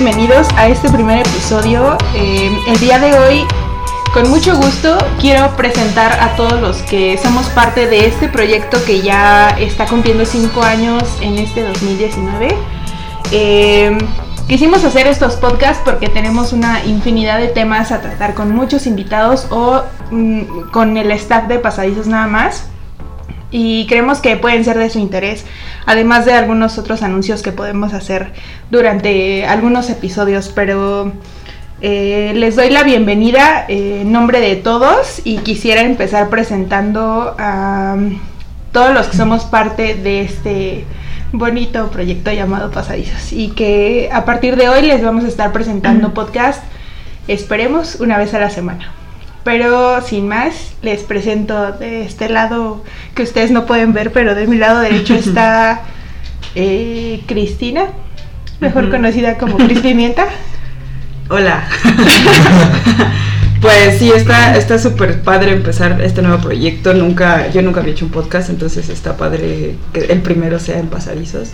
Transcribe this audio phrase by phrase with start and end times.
[0.00, 1.98] Bienvenidos a este primer episodio.
[2.14, 3.44] Eh, el día de hoy,
[4.14, 9.02] con mucho gusto, quiero presentar a todos los que somos parte de este proyecto que
[9.02, 12.54] ya está cumpliendo 5 años en este 2019.
[13.32, 13.98] Eh,
[14.46, 19.48] quisimos hacer estos podcasts porque tenemos una infinidad de temas a tratar con muchos invitados
[19.50, 22.68] o mm, con el staff de Pasadizos nada más
[23.50, 25.44] y creemos que pueden ser de su interés,
[25.86, 28.32] además de algunos otros anuncios que podemos hacer
[28.70, 31.12] durante algunos episodios, pero
[31.80, 37.94] eh, les doy la bienvenida eh, en nombre de todos y quisiera empezar presentando a
[37.96, 38.18] um,
[38.72, 40.84] todos los que somos parte de este
[41.32, 46.14] bonito proyecto llamado Pasadizos y que a partir de hoy les vamos a estar presentando
[46.14, 46.62] podcast,
[47.28, 48.92] esperemos, una vez a la semana.
[49.48, 54.46] Pero sin más, les presento de este lado que ustedes no pueden ver, pero de
[54.46, 55.84] mi lado derecho está
[56.54, 57.86] eh, Cristina,
[58.60, 60.26] mejor conocida como Cris Pimienta.
[61.30, 61.66] Hola.
[63.62, 66.92] pues sí, está está súper padre empezar este nuevo proyecto.
[66.92, 70.88] Nunca, yo nunca había hecho un podcast, entonces está padre que el primero sea en
[70.88, 71.52] Pasadizos.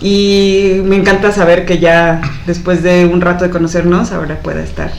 [0.00, 4.90] Y me encanta saber que ya después de un rato de conocernos, ahora pueda estar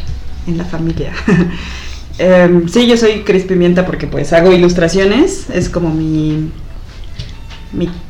[0.48, 1.12] en la familia.
[2.20, 6.52] Em, sí, yo soy Cris Pimienta porque pues hago ilustraciones, es como mi,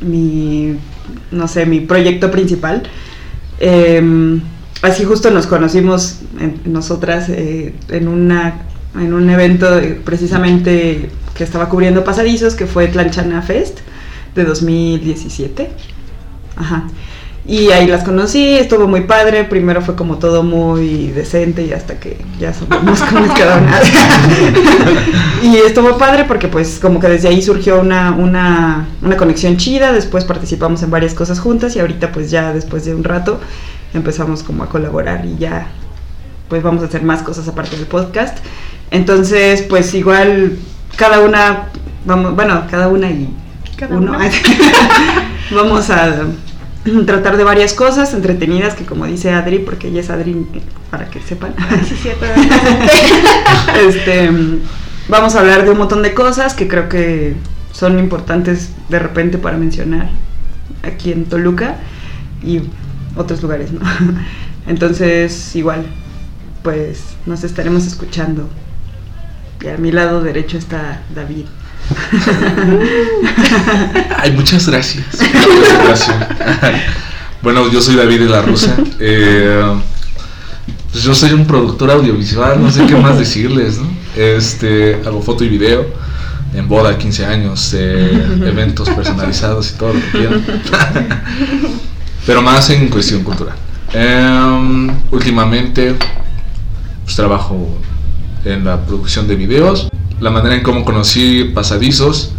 [0.02, 0.76] mi,
[1.32, 2.84] no sé, mi proyecto principal.
[3.60, 4.42] Em,
[4.82, 6.22] así justo nos conocimos
[6.66, 8.62] nosotras eh, en, una,
[9.00, 9.68] en un evento
[10.04, 13.80] precisamente que estaba cubriendo pasadizos, que fue Tlanchana Fest
[14.34, 15.70] de 2017.
[16.56, 16.88] Ajá.
[17.50, 19.44] Y ahí las conocí, estuvo muy padre.
[19.44, 23.80] Primero fue como todo muy decente y hasta que ya somos como cada una.
[25.42, 29.92] y estuvo padre porque pues como que desde ahí surgió una, una, una conexión chida.
[29.94, 33.40] Después participamos en varias cosas juntas y ahorita pues ya después de un rato
[33.96, 35.70] empezamos como a colaborar y ya
[36.50, 38.38] pues vamos a hacer más cosas aparte del podcast.
[38.92, 40.60] Entonces pues igual
[40.98, 41.70] cada una,
[42.06, 43.28] vamos, bueno, cada una y
[43.76, 44.20] cada uno.
[45.52, 46.28] vamos a
[47.06, 50.46] tratar de varias cosas entretenidas que como dice Adri, porque ella es Adri,
[50.90, 51.54] para que sepan.
[53.88, 54.30] este,
[55.08, 57.36] vamos a hablar de un montón de cosas que creo que
[57.72, 60.10] son importantes de repente para mencionar
[60.84, 61.78] aquí en Toluca
[62.44, 62.62] y
[63.16, 63.82] otros lugares, ¿no?
[64.68, 65.86] Entonces, igual,
[66.64, 68.50] pues nos estaremos escuchando.
[69.62, 71.46] Y a mi lado derecho está David.
[74.18, 75.06] Ay, muchas gracias.
[77.42, 78.76] Bueno, yo soy David de la Rosa.
[79.00, 79.64] Eh,
[80.92, 83.88] pues yo soy un productor audiovisual, no sé qué más decirles, ¿no?
[84.18, 85.86] Este, hago foto y video
[86.54, 90.44] en boda, 15 años, eventos personalizados y todo lo que quieran.
[92.26, 93.56] Pero más en cuestión cultural.
[93.94, 95.96] Em, últimamente,
[97.06, 97.70] pues trabajo
[98.44, 99.90] en la producción de videos
[100.20, 102.32] la manera en cómo conocí pasadizos,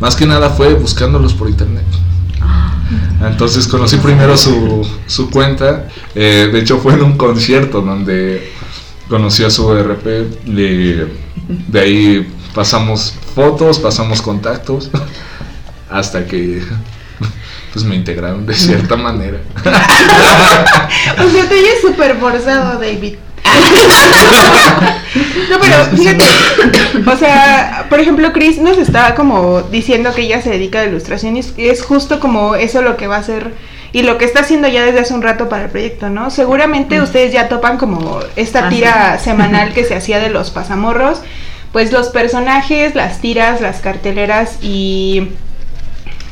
[0.00, 1.84] más que nada fue buscándolos por internet.
[3.22, 8.52] Entonces conocí primero su, su cuenta, eh, de hecho fue en un concierto donde
[9.08, 10.06] conocí a su RP,
[10.46, 11.08] de,
[11.74, 14.90] ahí pasamos fotos, pasamos contactos,
[15.90, 16.62] hasta que
[17.72, 19.40] pues me integraron de cierta manera.
[19.64, 23.16] o sea, te es súper forzado, David.
[25.50, 26.24] no, pero fíjate,
[27.06, 31.36] o sea, por ejemplo, Chris nos estaba como diciendo que ella se dedica a ilustración
[31.36, 33.54] y es, justo como eso lo que va a hacer
[33.92, 36.30] y lo que está haciendo ya desde hace un rato para el proyecto, ¿no?
[36.30, 41.20] Seguramente ustedes ya topan como esta ah, tira semanal que se hacía de los pasamorros,
[41.72, 45.28] pues los personajes, las tiras, las carteleras y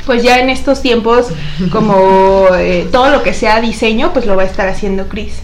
[0.06, 1.28] pues ya en estos tiempos
[1.70, 5.34] como eh, todo lo que sea diseño, pues lo va a estar haciendo Chris.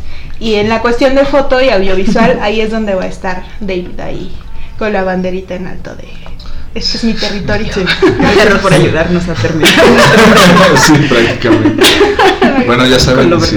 [0.41, 4.01] Y en la cuestión de foto y audiovisual, ahí es donde va a estar David
[4.01, 4.35] ahí,
[4.79, 6.09] con la banderita en alto de
[6.73, 7.73] este es mi territorio.
[7.75, 7.81] Sí.
[8.21, 9.71] Gracias por ayudarnos a terminar.
[10.87, 11.85] sí, prácticamente.
[12.65, 13.57] Bueno, ya saben si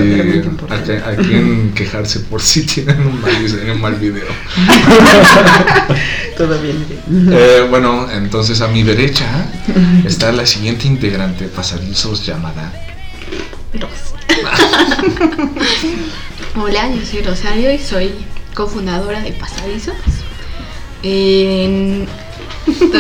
[0.70, 3.32] a, a, quién quejarse por si tienen un mal
[3.72, 4.26] un mal video.
[6.38, 6.84] Todo bien.
[7.32, 9.28] Eh, bueno, entonces a mi derecha
[10.06, 12.74] está la siguiente integrante pasadizos llamada
[13.74, 14.16] Rosa.
[16.56, 18.12] Hola, yo soy Rosario y soy
[18.54, 19.96] cofundadora de Pasadizos.
[21.02, 22.06] En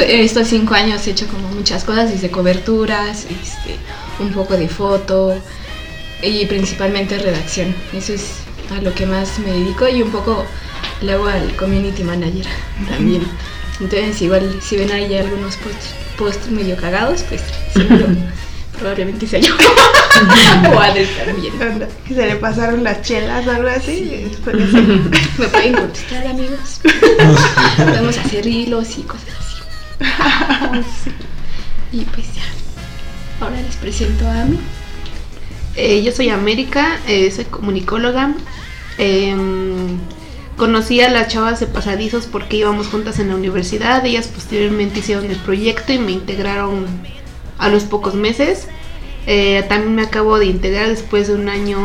[0.07, 3.77] estos cinco años he hecho como muchas cosas, desde coberturas, este,
[4.19, 5.39] un poco de foto
[6.23, 7.75] y principalmente redacción.
[7.93, 8.37] Eso es
[8.75, 10.45] a lo que más me dedico y un poco
[11.03, 12.47] le hago al community manager
[12.89, 13.21] también.
[13.79, 17.41] Entonces igual si ven ahí algunos posts, posts medio cagados, pues
[17.75, 17.87] sí,
[18.83, 19.55] probablemente sea yo.
[20.75, 20.79] o.
[20.79, 24.29] Anda, que se le pasaron las chelas o algo así.
[25.37, 26.81] Me pueden contestar, amigos.
[27.77, 31.11] Podemos hacer hilos y cosas así.
[31.93, 32.43] Y pues ya.
[33.39, 34.59] Ahora les presento a mí.
[35.75, 38.33] Eh, yo soy América, eh, soy comunicóloga.
[38.97, 39.97] Em,
[40.57, 44.05] conocí a las chavas de Pasadizos porque íbamos juntas en la universidad.
[44.05, 46.85] Ellas posteriormente hicieron el proyecto y me integraron
[47.63, 48.67] a los pocos meses.
[49.25, 51.77] Eh, también me acabo de integrar después de un año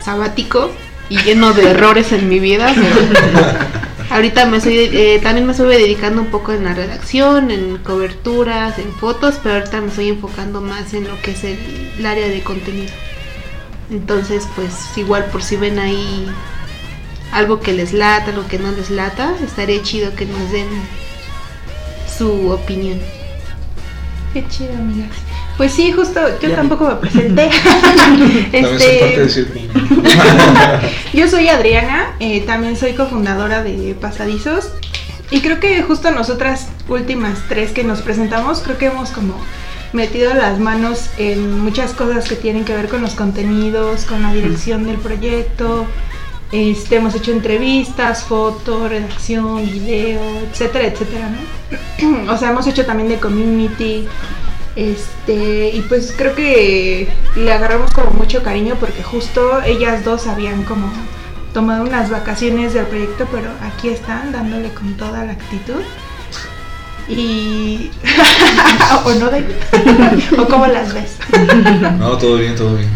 [0.00, 0.70] sabático
[1.08, 2.72] y lleno de errores en mi vida.
[4.10, 8.92] ahorita me eh, también me estoy dedicando un poco en la redacción, en coberturas, en
[8.92, 11.58] fotos, pero ahorita me estoy enfocando más en lo que es el,
[11.98, 12.92] el área de contenido.
[13.90, 16.26] Entonces, pues igual por si ven ahí
[17.32, 20.68] algo que les lata, algo que no les lata, estaría chido que nos den
[22.18, 23.00] su opinión.
[24.32, 25.10] Qué chido, amigas.
[25.56, 26.56] Pues sí, justo, yo Ya.
[26.56, 27.50] tampoco me presenté.
[28.52, 29.28] Este,
[31.12, 34.68] yo soy Adriana, eh, también soy cofundadora de Pasadizos.
[35.30, 39.34] Y creo que justo nosotras últimas tres que nos presentamos, creo que hemos como
[39.92, 44.32] metido las manos en muchas cosas que tienen que ver con los contenidos, con la
[44.32, 45.86] dirección del proyecto.
[46.52, 50.20] Este, hemos hecho entrevistas, foto, redacción, video,
[50.50, 51.38] etcétera, etcétera, ¿no?
[52.32, 54.06] o sea, hemos hecho también de community.
[54.76, 60.64] Este, y pues creo que le agarramos como mucho cariño porque justo ellas dos habían
[60.64, 60.90] como
[61.54, 65.82] tomado unas vacaciones del proyecto, pero aquí están dándole con toda la actitud.
[67.08, 67.90] Y.
[69.04, 69.54] o no, David.
[70.38, 71.16] o cómo las ves.
[71.98, 72.92] No, todo bien, todo bien.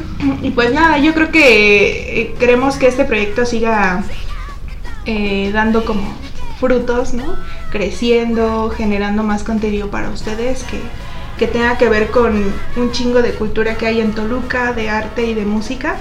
[0.42, 4.02] Y pues nada, yo creo que eh, queremos que este proyecto siga
[5.04, 6.14] eh, dando como
[6.58, 7.36] frutos, ¿no?
[7.70, 10.80] Creciendo, generando más contenido para ustedes que,
[11.38, 15.26] que tenga que ver con un chingo de cultura que hay en Toluca, de arte
[15.26, 15.96] y de música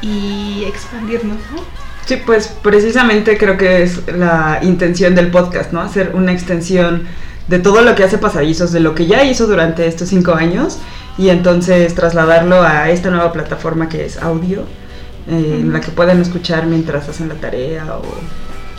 [0.00, 1.62] y expandirnos, ¿no?
[2.06, 5.80] Sí, pues precisamente creo que es la intención del podcast, ¿no?
[5.80, 7.06] Hacer una extensión
[7.48, 10.78] de todo lo que hace Pasadizos, de lo que ya hizo durante estos cinco años
[11.18, 14.62] y entonces trasladarlo a esta nueva plataforma que es audio,
[15.28, 18.02] eh, en la que pueden escuchar mientras hacen la tarea o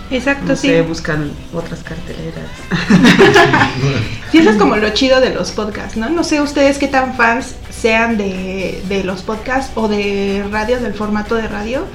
[0.10, 0.69] Exacto, no sí.
[0.69, 2.50] sé, buscan otras carteleras.
[4.31, 6.10] Sí, eso es como lo chido de los podcasts, ¿no?
[6.10, 10.94] No sé ustedes qué tan fans sean de, de los podcasts o de radio, del
[10.94, 11.86] formato de radio.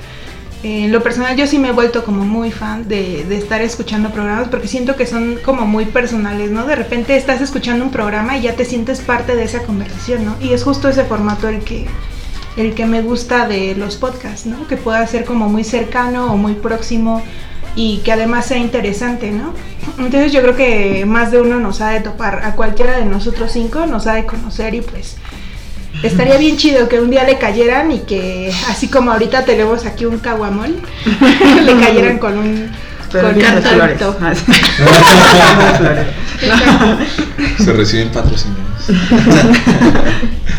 [0.62, 4.10] En lo personal yo sí me he vuelto como muy fan de, de estar escuchando
[4.10, 6.66] programas porque siento que son como muy personales, ¿no?
[6.66, 10.36] De repente estás escuchando un programa y ya te sientes parte de esa conversación, ¿no?
[10.40, 11.88] Y es justo ese formato el que,
[12.56, 14.68] el que me gusta de los podcasts, ¿no?
[14.68, 17.22] Que pueda ser como muy cercano o muy próximo
[17.74, 19.54] y que además sea interesante, ¿no?
[19.98, 23.50] Entonces yo creo que más de uno nos ha de topar, a cualquiera de nosotros
[23.52, 25.16] cinco nos ha de conocer y pues
[26.02, 30.04] estaría bien chido que un día le cayeran y que así como ahorita tenemos aquí
[30.04, 30.76] un caguamón,
[31.64, 32.70] le cayeran con un
[33.10, 34.02] Pero con de flores.
[34.20, 34.34] Ah.
[37.64, 38.62] Se reciben patrocinios.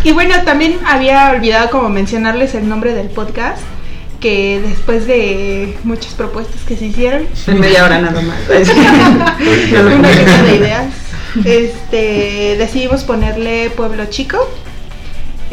[0.04, 3.62] Y bueno, también había olvidado como mencionarles el nombre del podcast,
[4.20, 8.38] que después de muchas propuestas que se hicieron, En media hora nada más.
[8.50, 10.86] una de ideas,
[11.46, 14.38] este, decidimos ponerle Pueblo Chico.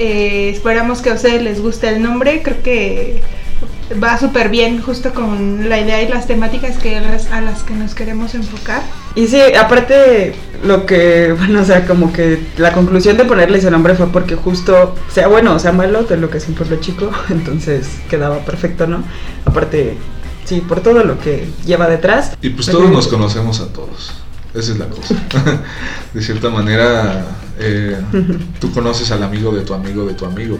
[0.02, 3.20] Eh, esperamos que a ustedes les guste el nombre, creo que
[4.02, 7.94] va súper bien justo con la idea y las temáticas que a las que nos
[7.94, 8.80] queremos enfocar.
[9.14, 13.70] Y sí, aparte lo que, bueno, o sea, como que la conclusión de ponerle ese
[13.70, 16.76] nombre fue porque justo, sea bueno o sea malo, de lo que es un pueblo
[16.80, 19.04] chico, entonces quedaba perfecto, ¿no?
[19.44, 19.98] Aparte,
[20.46, 22.38] sí, por todo lo que lleva detrás.
[22.40, 24.14] Y pues todos nos conocemos a todos.
[24.54, 25.14] Esa es la cosa.
[26.14, 27.24] De cierta manera,
[27.58, 28.00] eh,
[28.60, 30.58] tú conoces al amigo de tu amigo de tu amigo.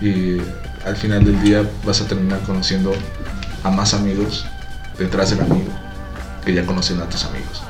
[0.00, 0.36] Y
[0.84, 2.92] al final del día vas a terminar conociendo
[3.64, 4.46] a más amigos
[4.98, 5.70] detrás del amigo
[6.44, 7.62] que ya conocen a tus amigos.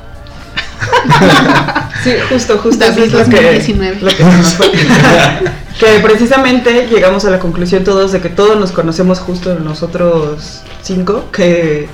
[2.05, 2.85] Sí, justo, justo.
[2.85, 4.01] Eso es lo que, 2019.
[4.01, 4.71] lo que se nos fue.
[5.81, 11.31] que precisamente llegamos a la conclusión todos de que todos nos conocemos justo nosotros cinco,
[11.33, 11.89] que,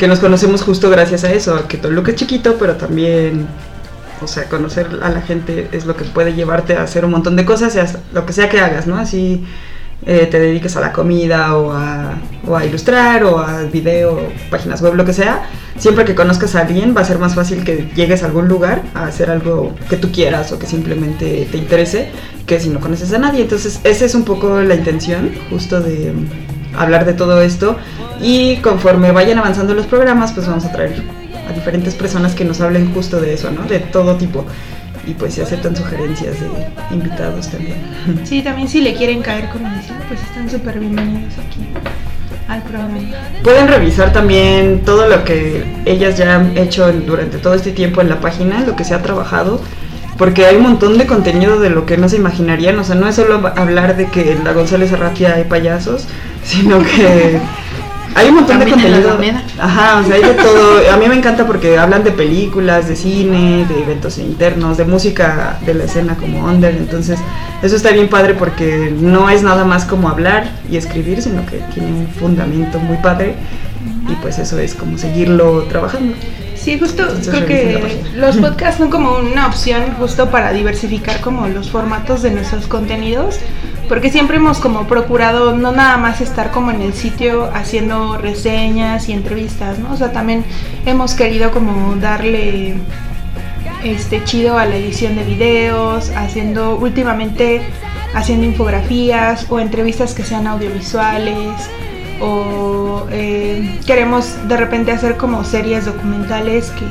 [0.00, 3.46] que nos conocemos justo gracias a eso, a que Toluca es chiquito, pero también,
[4.22, 7.36] o sea, conocer a la gente es lo que puede llevarte a hacer un montón
[7.36, 8.96] de cosas, sea lo que sea que hagas, ¿no?
[8.96, 9.44] Así
[10.06, 12.14] eh, te dediques a la comida o a,
[12.46, 15.42] o a ilustrar o a video, páginas web, lo que sea,
[15.76, 18.80] siempre que conozcas a alguien va a ser más fácil que llegues a algún lugar
[18.94, 22.08] a hacer algo que tú quieras o que simplemente te interese
[22.46, 23.42] que si no conoces a nadie.
[23.42, 26.14] Entonces esa es un poco la intención justo de
[26.76, 27.76] hablar de todo esto
[28.20, 31.02] y conforme vayan avanzando los programas pues vamos a traer
[31.48, 33.62] a diferentes personas que nos hablen justo de eso, ¿no?
[33.62, 34.44] De todo tipo.
[35.06, 36.46] y pues se aceptan sugerencias de
[36.94, 37.76] invitados también.
[38.24, 41.66] Sí, también si le quieren caer con edición, pues están súper bienvenidos aquí
[42.48, 42.98] al programa.
[43.42, 48.08] Pueden revisar también todo lo que ellas ya han hecho durante todo este tiempo en
[48.08, 49.60] la página, lo que se ha trabajado,
[50.18, 53.08] porque hay un montón de contenido de lo que no se imaginarían, o sea, no
[53.08, 56.06] es solo hablar de que en la González Arratia hay payasos,
[56.44, 57.40] sino que
[58.14, 59.40] hay un montón También de contenido.
[59.58, 60.92] Ajá, o sea, hay de todo.
[60.92, 65.58] A mí me encanta porque hablan de películas, de cine, de eventos internos, de música
[65.64, 66.74] de la escena como under.
[66.74, 67.18] Entonces,
[67.62, 71.58] eso está bien padre porque no es nada más como hablar y escribir, sino que
[71.72, 73.36] tiene un fundamento muy padre.
[74.08, 76.14] Y pues eso es como seguirlo trabajando.
[76.56, 81.46] Sí, justo Entonces, creo que los podcasts son como una opción justo para diversificar como
[81.48, 83.36] los formatos de nuestros contenidos,
[83.90, 89.08] porque siempre hemos como procurado no nada más estar como en el sitio haciendo reseñas
[89.08, 89.92] y entrevistas, ¿no?
[89.92, 90.44] O sea, también
[90.86, 92.76] hemos querido como darle
[93.82, 97.62] este chido a la edición de videos, haciendo últimamente
[98.14, 101.50] haciendo infografías o entrevistas que sean audiovisuales
[102.20, 106.84] o eh, queremos de repente hacer como series documentales que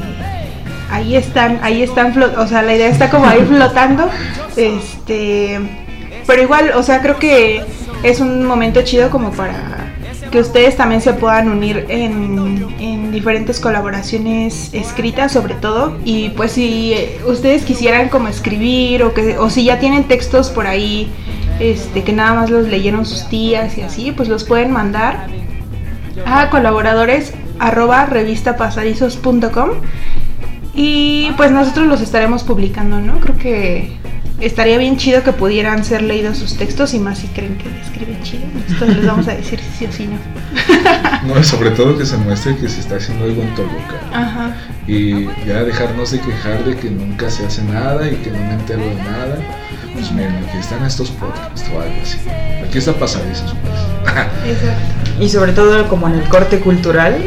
[0.91, 4.09] ahí están, ahí están, o sea, la idea está como ahí flotando,
[4.57, 5.61] este,
[6.29, 7.63] pero igual, o sea, creo que
[8.03, 9.95] es un momento chido como para
[10.29, 16.51] que ustedes también se puedan unir en, en diferentes colaboraciones escritas sobre todo y pues
[16.51, 21.11] si eh, ustedes quisieran como escribir o que o si ya tienen textos por ahí
[21.59, 25.25] este que nada más los leyeron sus tías y así pues los pueden mandar
[26.27, 29.69] a colaboradores arroba revistapasadizos.com
[30.75, 33.19] y pues nosotros los estaremos publicando, ¿no?
[33.19, 33.98] Creo que
[34.41, 38.21] estaría bien chido que pudieran ser leídos sus textos y más si creen que escriben
[38.23, 38.43] chido.
[38.69, 40.17] Nosotros les vamos a decir si sí o si no.
[41.27, 43.95] No, y sobre todo que se muestre que se está haciendo algo en Toluca.
[44.13, 44.55] Ajá.
[44.87, 48.53] Y ya dejarnos de quejar de que nunca se hace nada y que no me
[48.53, 49.37] entero de nada.
[49.93, 52.17] Pues miren, aquí están estos podcasts o algo así.
[52.65, 54.15] Aquí está pasadizos, pues.
[54.49, 54.79] Exacto.
[55.19, 57.17] Y sobre todo como en el corte cultural,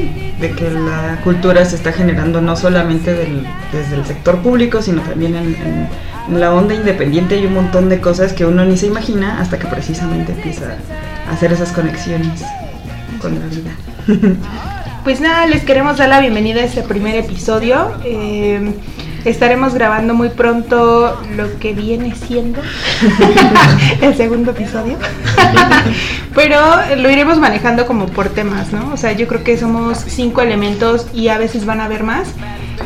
[0.41, 5.03] de que la cultura se está generando no solamente del- desde el sector público, sino
[5.03, 5.89] también en
[6.31, 9.67] la onda independiente hay un montón de cosas que uno ni se imagina hasta que
[9.67, 10.77] precisamente empieza
[11.29, 12.43] a hacer esas conexiones
[13.21, 14.37] con la vida.
[15.05, 17.91] Pues nada, les queremos dar la bienvenida a este primer episodio.
[18.05, 18.73] Eh,
[19.25, 22.61] estaremos grabando muy pronto lo que viene siendo
[24.01, 24.99] el segundo episodio.
[26.37, 26.57] Pero
[26.99, 28.93] lo iremos manejando como por temas, ¿no?
[28.93, 32.29] O sea, yo creo que somos cinco elementos y a veces van a haber más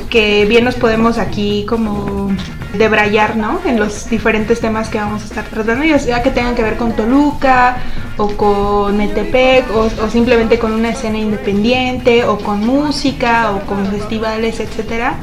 [0.08, 2.30] que bien nos podemos aquí como
[2.76, 3.60] debrayar, ¿no?
[3.64, 6.76] En los diferentes temas que vamos a estar tratando, ya sea que tengan que ver
[6.76, 7.76] con Toluca
[8.16, 13.86] o con Metepec o, o simplemente con una escena independiente o con música o con
[13.86, 15.14] festivales, etcétera,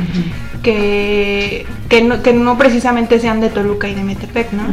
[0.62, 4.64] que, que, no, que no precisamente sean de Toluca y de Metepec, ¿no?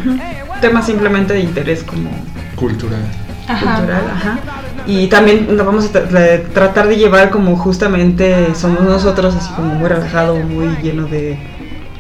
[0.61, 2.11] Temas simplemente de interés como
[2.57, 3.01] Cultural.
[3.49, 3.77] Ajá.
[3.77, 4.39] cultural, ajá.
[4.87, 9.75] Y también lo vamos a tra- tratar de llevar como justamente somos nosotros, así como
[9.75, 11.37] muy relajado, muy lleno de,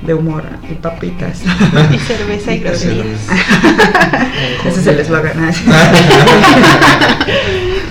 [0.02, 1.42] de humor y papitas.
[1.92, 3.20] Y cerveza y groserías.
[4.64, 5.32] Ese es el eslogan.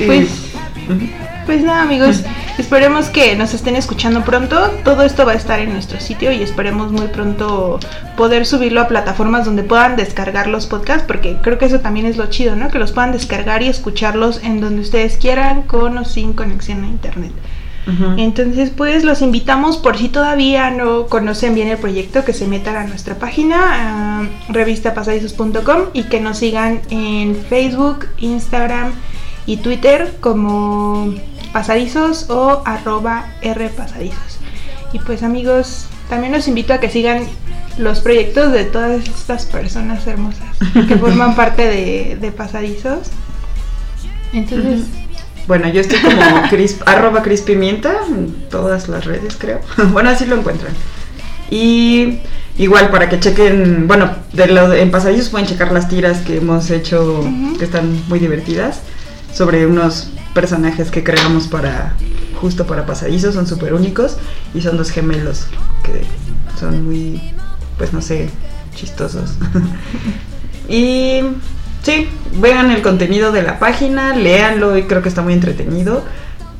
[0.05, 0.29] Pues,
[1.45, 2.23] pues nada amigos,
[2.57, 4.71] esperemos que nos estén escuchando pronto.
[4.83, 7.79] Todo esto va a estar en nuestro sitio y esperemos muy pronto
[8.17, 12.17] poder subirlo a plataformas donde puedan descargar los podcasts, porque creo que eso también es
[12.17, 12.69] lo chido, ¿no?
[12.69, 16.87] Que los puedan descargar y escucharlos en donde ustedes quieran, con o sin conexión a
[16.87, 17.31] internet.
[18.17, 22.75] Entonces, pues los invitamos por si todavía no conocen bien el proyecto, que se metan
[22.75, 28.91] a nuestra página, a revistapasadizos.com y que nos sigan en Facebook, Instagram
[29.45, 31.13] y Twitter como
[31.51, 34.39] pasadizos o arroba rpasadizos.
[34.93, 37.23] Y pues amigos, también los invito a que sigan
[37.77, 43.09] los proyectos de todas estas personas hermosas que forman parte de, de pasadizos.
[44.33, 44.85] Entonces,
[45.49, 49.59] Bueno, yo estoy como Cris, arroba Cris Pimienta en todas las redes, creo.
[49.91, 50.71] bueno, así lo encuentran.
[51.49, 52.19] Y
[52.59, 56.37] igual para que chequen, bueno, de lo de- en pasadizos pueden checar las tiras que
[56.37, 57.27] hemos hecho,
[57.57, 58.81] que están muy divertidas,
[59.33, 61.95] sobre unos personajes que creamos para,
[62.39, 64.17] justo para pasadizos, son súper únicos
[64.53, 65.47] y son dos gemelos
[65.83, 66.03] que
[66.59, 67.19] son muy,
[67.79, 68.29] pues no sé,
[68.75, 69.31] chistosos.
[70.69, 71.21] y
[71.83, 76.03] sí, vean el contenido de la página, léanlo y creo que está muy entretenido.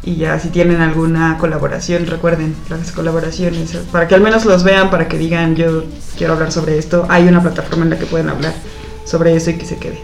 [0.03, 4.89] Y ya si tienen alguna colaboración, recuerden las colaboraciones, para que al menos los vean,
[4.89, 5.83] para que digan yo
[6.17, 7.05] quiero hablar sobre esto.
[7.09, 8.53] Hay una plataforma en la que pueden hablar
[9.05, 9.99] sobre eso y que se quede.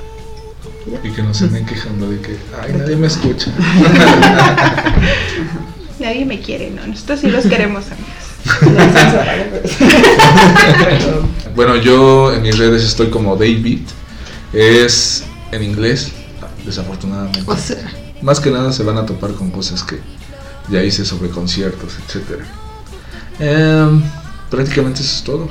[1.03, 3.51] Y que no se anden quejando de que, ay, nadie me escucha.
[5.99, 6.85] nadie me quiere, ¿no?
[6.85, 8.25] Nosotros sí los queremos, amigos.
[11.55, 13.79] bueno, yo en mis redes estoy como David
[14.55, 16.11] es en inglés,
[16.65, 17.43] desafortunadamente.
[17.45, 17.91] O sea.
[18.21, 19.99] Más que nada se van a topar con cosas que
[20.69, 22.41] ya hice sobre conciertos, etc.
[23.39, 24.01] Em,
[24.49, 25.49] prácticamente eso es todo.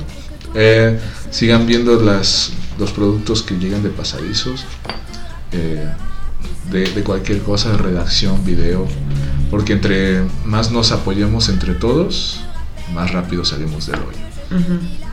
[0.55, 4.65] Eh, sigan viendo las, los productos que llegan de pasadizos,
[5.51, 5.89] eh,
[6.71, 8.87] de, cualquier cosa, de redacción, video,
[9.51, 12.41] porque entre más nos apoyemos entre todos,
[12.93, 14.17] más rápido salimos del hoyo.
[14.51, 15.04] Uh.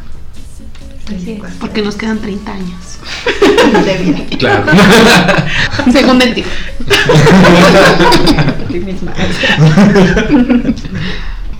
[1.61, 2.99] Porque nos quedan 30 años
[3.85, 4.19] de vida.
[4.39, 4.65] Claro.
[5.93, 6.45] Según el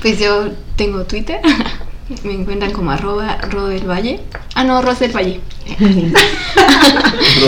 [0.03, 1.41] Pues yo tengo Twitter.
[2.25, 4.21] Me encuentran como arroba Rodel Valle.
[4.55, 5.41] Ah, no, Ros del Valle.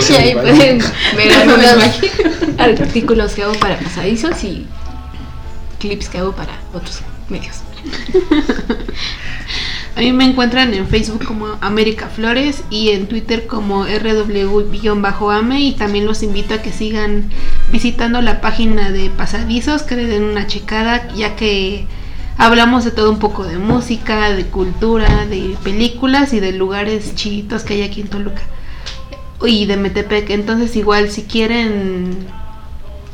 [0.08, 0.78] y ahí pueden
[1.16, 1.32] ver
[2.58, 4.66] artículos que hago para pasadizos y
[5.80, 7.56] clips que hago para otros medios.
[9.96, 15.72] A mí me encuentran en Facebook como América Flores y en Twitter como RW-AME y
[15.72, 17.30] también los invito a que sigan
[17.70, 21.86] visitando la página de Pasadizos, que le den una checada, ya que
[22.38, 27.62] hablamos de todo un poco de música, de cultura, de películas y de lugares chiquitos
[27.62, 28.42] que hay aquí en Toluca
[29.46, 30.28] y de Metepec.
[30.30, 32.16] Entonces igual si quieren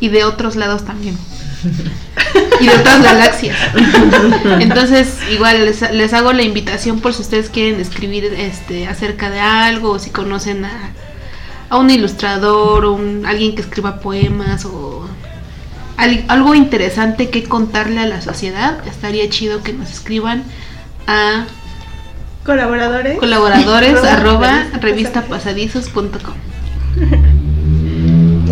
[0.00, 1.18] y de otros lados también.
[2.60, 3.56] Y de otras galaxias.
[4.60, 9.40] Entonces, igual les, les hago la invitación por si ustedes quieren escribir este acerca de
[9.40, 10.92] algo, o si conocen a,
[11.68, 15.06] a un ilustrador, o un, alguien que escriba poemas, o
[15.96, 20.44] al- algo interesante que contarle a la sociedad, estaría chido que nos escriban
[21.06, 21.46] a
[22.44, 23.18] Colaboradores.
[23.18, 25.92] colaboradores Arroba arroba revistapasadizos.
[25.92, 26.34] revistapasadizos.com.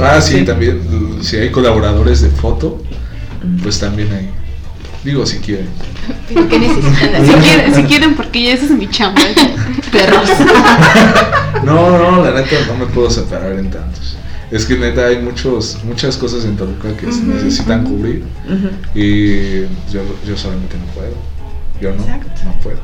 [0.00, 1.18] Ah, sí, también.
[1.22, 2.82] Si hay colaboradores de foto,
[3.62, 4.28] pues también hay.
[5.04, 5.68] Digo, si quieren.
[6.28, 9.20] ¿Pero qué necesitan Si quieren, si quieren, porque ya esa es mi chamba.
[9.92, 10.28] Perros.
[11.64, 14.16] No, no, la neta no me puedo separar en tantos.
[14.50, 18.24] Es que neta hay muchos, muchas cosas en Toluca que se necesitan cubrir
[18.94, 19.60] y
[19.92, 21.14] yo, yo solamente no puedo.
[21.80, 22.42] Yo no, Exacto.
[22.44, 22.78] no puedo.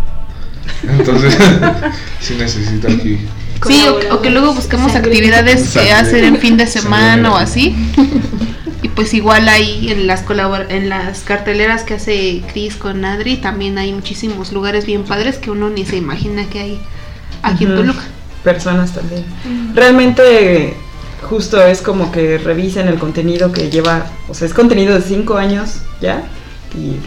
[0.82, 1.36] Entonces,
[2.20, 3.18] sí necesito aquí.
[3.66, 7.74] Sí, o, o que luego busquemos actividades que hacer en fin de semana o así.
[8.84, 13.38] Y pues igual ahí en las colabor en las carteleras que hace Chris con Adri
[13.38, 16.80] también hay muchísimos lugares bien padres que uno ni se imagina que hay
[17.42, 17.80] aquí en Ujú.
[17.80, 18.02] Toluca.
[18.42, 19.24] Personas también.
[19.74, 20.74] Realmente,
[21.22, 25.38] justo es como que revisen el contenido que lleva, o sea, es contenido de 5
[25.38, 26.24] años ya,
[26.76, 26.98] y,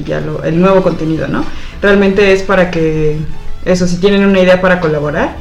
[0.00, 1.44] y ya lo, el nuevo contenido, ¿no?
[1.80, 3.18] Realmente es para que,
[3.64, 5.36] eso, si tienen una idea para colaborar,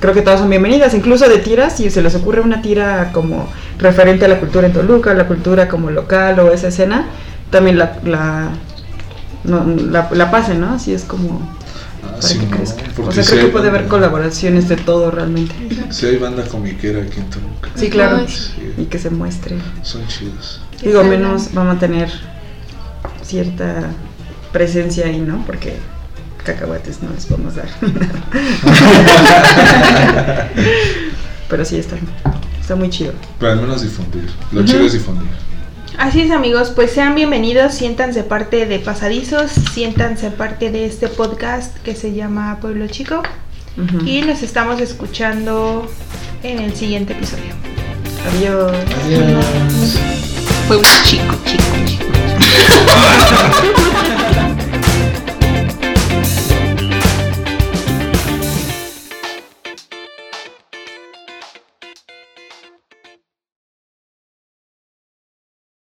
[0.00, 3.48] creo que todas son bienvenidas, incluso de tiras, si se les ocurre una tira como
[3.78, 7.06] referente a la cultura en Toluca, la cultura como local o esa escena,
[7.50, 8.50] también la, la,
[9.44, 10.74] no, la, la pasen, ¿no?
[10.74, 11.40] Así es como
[12.02, 12.82] Ah, para sí, que no, crezca.
[13.06, 15.54] O sea, creo que puede haber colaboraciones de todo realmente.
[15.90, 17.68] Sí hay banda comiquera aquí en Toluca.
[17.74, 18.26] Sí, claro.
[18.26, 19.56] Sí, Y que se muestre.
[19.82, 20.62] son chidos.
[20.82, 22.08] Digo, menos vamos a tener
[23.22, 23.90] cierta
[24.52, 25.44] presencia ahí, ¿no?
[25.46, 25.76] Porque
[26.42, 27.68] cacahuates no les podemos dar.
[31.48, 31.96] Pero sí, está,
[32.60, 33.12] está muy chido.
[33.38, 34.28] Pero al menos difundir.
[34.52, 34.68] Lo Ujú.
[34.70, 35.28] chido es difundir.
[35.98, 41.76] Así es amigos, pues sean bienvenidos, siéntanse parte de Pasadizos, siéntanse parte de este podcast
[41.78, 43.22] que se llama Pueblo Chico
[44.06, 45.86] y nos estamos escuchando
[46.42, 47.52] en el siguiente episodio.
[48.36, 48.72] Adiós.
[49.04, 49.98] Adiós.
[50.68, 52.04] Fue un chico, chico, chico.